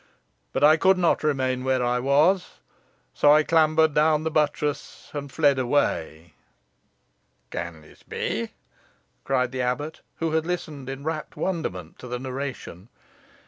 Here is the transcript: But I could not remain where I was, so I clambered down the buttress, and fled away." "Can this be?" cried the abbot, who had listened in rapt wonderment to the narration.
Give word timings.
But 0.51 0.63
I 0.63 0.77
could 0.77 0.97
not 0.97 1.23
remain 1.23 1.63
where 1.63 1.85
I 1.85 1.99
was, 1.99 2.55
so 3.13 3.31
I 3.31 3.43
clambered 3.43 3.93
down 3.93 4.23
the 4.23 4.31
buttress, 4.31 5.11
and 5.13 5.31
fled 5.31 5.59
away." 5.59 6.33
"Can 7.51 7.81
this 7.81 8.01
be?" 8.01 8.49
cried 9.25 9.51
the 9.51 9.61
abbot, 9.61 10.01
who 10.15 10.31
had 10.31 10.43
listened 10.47 10.89
in 10.89 11.03
rapt 11.03 11.37
wonderment 11.37 11.99
to 11.99 12.07
the 12.07 12.17
narration. 12.17 12.89